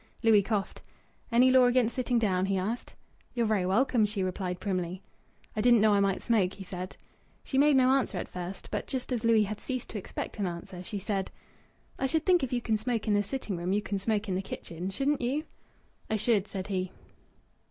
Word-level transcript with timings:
Louis 0.23 0.41
coughed. 0.41 0.81
"Any 1.31 1.51
law 1.51 1.65
against 1.65 1.93
sitting 1.95 2.17
down?" 2.17 2.47
he 2.47 2.57
asked. 2.57 2.95
"You're 3.35 3.45
very 3.45 3.67
welcome," 3.67 4.03
she 4.03 4.23
replied 4.23 4.59
primly. 4.59 5.03
"I 5.55 5.61
didn't 5.61 5.79
know 5.79 5.93
I 5.93 5.99
might 5.99 6.23
smoke," 6.23 6.53
he 6.53 6.63
said. 6.63 6.97
She 7.43 7.59
made 7.59 7.75
no 7.75 7.91
answer 7.91 8.17
at 8.17 8.27
first, 8.27 8.71
but 8.71 8.87
just 8.87 9.11
as 9.11 9.23
Louis 9.23 9.43
had 9.43 9.59
ceased 9.61 9.91
to 9.91 9.99
expect 9.99 10.39
an 10.39 10.47
answer, 10.47 10.83
she 10.83 10.97
said 10.97 11.29
"I 11.99 12.07
should 12.07 12.25
think 12.25 12.41
if 12.43 12.51
you 12.51 12.61
can 12.61 12.77
smoke 12.77 13.07
in 13.07 13.13
the 13.13 13.21
sitting 13.21 13.55
room 13.57 13.73
you 13.73 13.83
can 13.83 13.99
smoke 13.99 14.27
in 14.27 14.33
the 14.33 14.41
kitchen 14.41 14.89
shouldn't 14.89 15.21
you?" 15.21 15.43
"I 16.09 16.15
should," 16.15 16.47
said 16.47 16.65
he. 16.65 16.89